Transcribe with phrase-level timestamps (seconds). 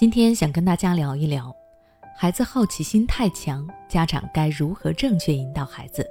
[0.00, 1.52] 今天想跟大家聊一聊，
[2.16, 6.08] 孩子好奇心太强，家长该如何正确引导孩子？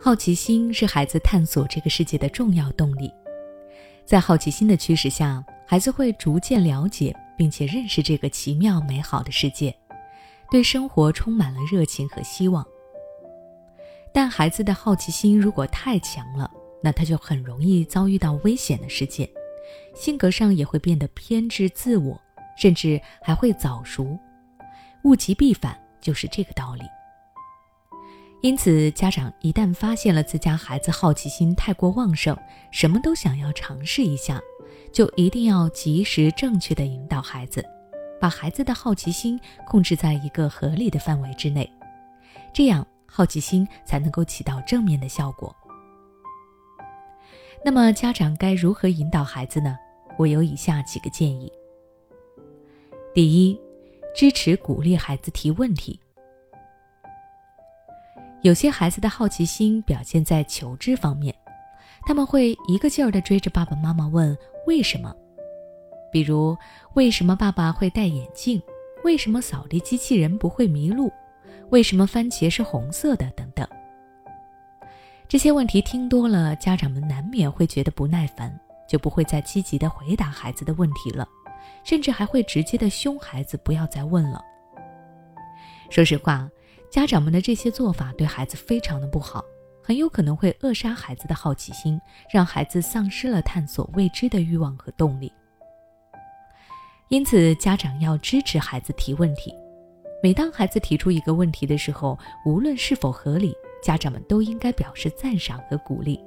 [0.00, 3.12] 好奇心是孩子探索这个世界的重要动力，
[4.06, 9.76] 在好奇心的驱使下，孩子会逐渐了解并且认识这个奇妙美好的世界，
[10.50, 12.66] 对生活充满了热情和希望。
[14.10, 16.50] 但孩子的好奇心如果太强了，
[16.82, 19.28] 那他就很容易遭遇到危险的世界，
[19.94, 22.20] 性格上也会变得偏执自我，
[22.56, 24.18] 甚至还会早熟。
[25.04, 26.82] 物极必反就是这个道理。
[28.40, 32.36] 因此，家长一旦发现了自家孩子好奇心太过旺盛，
[32.70, 34.40] 什么都想要尝试一下，
[34.92, 37.64] 就一定要及时正确的引导孩子，
[38.20, 41.68] 把孩子的好奇心控制在一个合理的范围之内，
[42.52, 45.54] 这样好奇心才能够起到正面的效果。
[47.64, 49.76] 那么，家长该如何引导孩子呢？
[50.16, 51.52] 我有以下几个建议：
[53.14, 53.60] 第一，
[54.14, 56.00] 支持鼓励孩子提问题。
[58.42, 61.34] 有些孩子的好奇心表现在求知方面，
[62.06, 65.14] 他们会一个劲儿地追着爸爸妈妈问为什么，
[66.10, 66.56] 比如
[66.94, 68.62] 为什么爸爸会戴眼镜，
[69.04, 71.12] 为什么扫地机器人不会迷路，
[71.70, 73.67] 为什么番茄是红色的等等。
[75.28, 81.28] 这些问题听多了，家长们难免会觉得不耐烦，就不会再积极地回答孩子的问题了，
[81.84, 84.42] 甚至还会直接的凶孩子不要再问了。
[85.90, 86.48] 说实话。
[86.90, 89.44] 家长们的这些做法对孩子非常的不好，
[89.84, 92.00] 很有可能会扼杀孩子的好奇心，
[92.32, 95.30] 让孩子丧失了探索未知的欲望和动力。
[97.10, 99.54] 因此，家长要支持孩子提问题。
[100.22, 106.22] 每当孩子提出一个问题的时候，无论是否合理，家长们都应该表示赞赏和鼓励，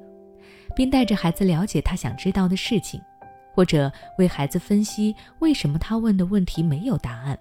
[0.76, 3.02] 并带着孩子了解他想知道的事情，
[3.54, 7.38] 或者为孩子分析为什么他问的问题没有答案。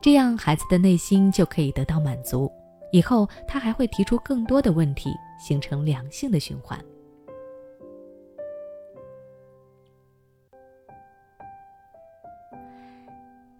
[0.00, 2.50] 这样，孩子的内心就可以得到满足，
[2.90, 6.82] 以后他还会提出更多的问题，形成良性的循环。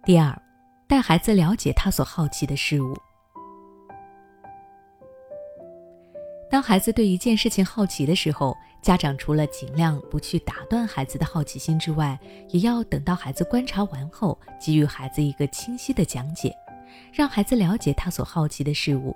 [0.03, 0.35] 第二，
[0.87, 2.97] 带孩子了解他所好奇的事物。
[6.51, 12.19] 当孩子对一件事情好奇的时候，家长除了尽量不去打断孩子的好奇心之外，
[12.49, 16.53] 也要等到孩子观察完后，给予孩子一个清晰的讲解，
[17.13, 19.15] 让孩子了解他所好奇的事物，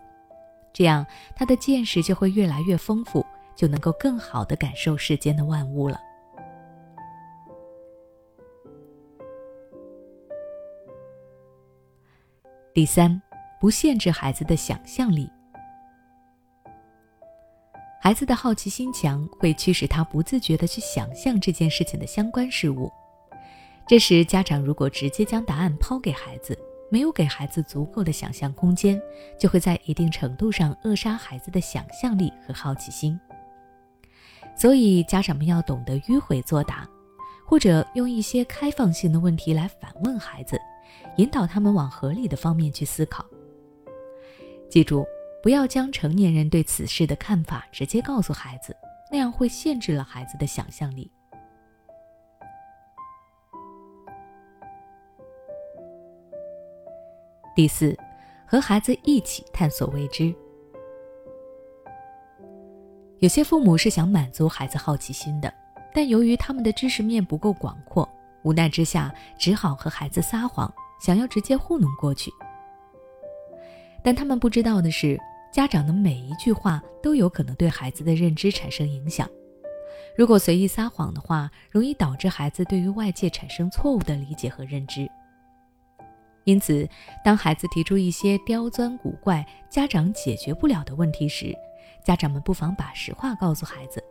[0.72, 6.00] 这样他的见识就会越来越丰富，就能够更好的感受世间的万物了。
[12.74, 13.22] 第三，
[13.60, 15.30] 不限制孩子的想象力。
[18.06, 22.88] 孩子的好奇心强，会驱使他不自觉地去想象这件事情的相关事物。
[23.88, 26.56] 这时，家长如果直接将答案抛给孩子，
[26.92, 29.02] 没有给孩子足够的想象空间，
[29.40, 33.20] 就会在一定程度上扼杀孩子的想象力和好奇心。
[34.56, 36.88] 所以，家长们要懂得迂回作答，
[37.44, 40.62] 或者用一些开放性的问题来反问孩子，
[41.18, 43.26] 引导他们往合理的方面去思考。
[44.70, 45.04] 记住。
[45.46, 48.76] 不要将成年人对此事的看法直接告诉孩子，
[49.12, 51.12] 那样会限制了孩子的想象力。
[57.56, 57.96] 第四，
[58.44, 60.34] 和孩子一起探索未知。
[63.20, 65.54] 有些父母是想满足孩子好奇心的，
[65.94, 68.10] 但由于他们的知识面不够广阔，
[68.42, 72.32] 无奈之下只好和孩子撒谎，想要直接糊弄过去。
[74.04, 75.22] 但他们不知道的是。
[75.56, 79.26] 家长的每一句话都有可能对孩子的认知产生影响。
[80.18, 85.10] 如果随意撒谎的话，容易导致孩子对于外界产生错误的理解和认知。
[86.44, 86.86] 因此，
[87.24, 91.56] 当孩子提出一些刁钻古怪、家长解决不了的问题时，
[92.04, 94.04] 家长们不妨把实话告诉孩子，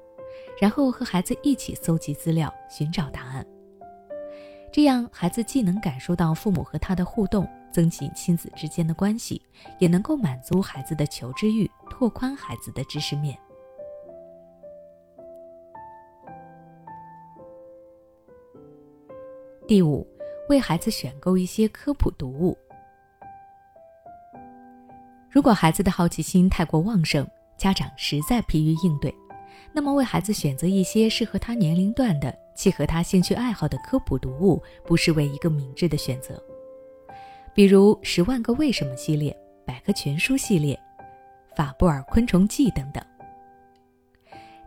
[0.59, 3.45] 然后和孩子一起搜集资料，寻找答案。
[4.72, 7.47] 这样，孩子既能感受到父母和他的互动。
[7.74, 9.42] 增进亲子之间的关系，
[9.80, 13.36] 也能够满足孩子的求知欲，拓宽孩子的知识面。
[19.66, 20.06] 第五，
[20.48, 22.56] 为孩子选购一些科普读物。
[25.28, 27.27] 如果孩子的好奇心太过旺盛，
[27.59, 29.12] 家长实在疲于应对，
[29.72, 36.41] 那么为孩子选择一些适合他年龄段的、契合他兴趣爱好的科普读物，不失为一个明智的选择。
[37.54, 39.34] 比如《十万个为什么》系列、
[39.65, 40.78] 百科全书系列、
[41.54, 43.01] 法布尔昆虫记等等。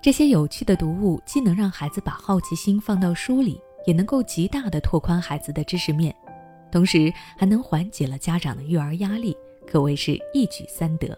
[0.01, 6.15] 这些有趣的读物既能让孩子把好奇心放到书里，也能够极大的拓宽孩子的知识面，
[6.71, 9.35] 同时还能缓解了家长的育儿压力，
[9.69, 11.17] 可谓是一举三得。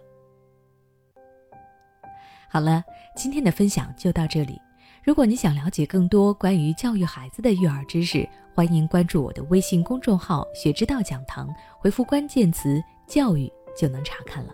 [2.49, 2.83] 好了，
[3.15, 4.59] 今天的分享就到这里。
[5.03, 8.27] 如果你想了解更多关于教育孩子的育儿知识，
[8.59, 11.47] 欢迎关注我的微信公众号“学之道讲堂”，
[11.79, 14.53] 回复关键词“教育”就能查看了。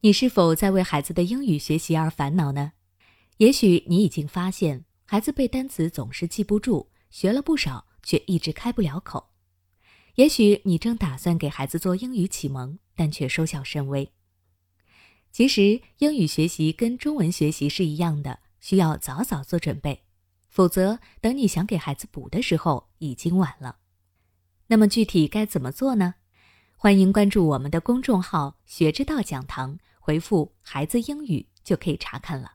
[0.00, 2.74] 你是否在为孩子的英语学习而烦恼呢？
[3.38, 9.30] 也许你已经发现，孩子背单词总是记不住，学了不少却一直开不了口。
[10.14, 14.12] 也许你正打算给孩子做英语启蒙，但却收效甚微。
[15.32, 20.04] 其实，英语学习跟中文学习是一样的，需要早早做准备，
[20.54, 23.78] 否则等你想给孩子补的时候，已经晚了。
[24.68, 26.14] 那么具体该怎么做呢？
[26.76, 29.80] 欢迎关注我们的公众号“学之道讲堂”。
[29.98, 32.52] 回复“孩子英语”就可以查看了。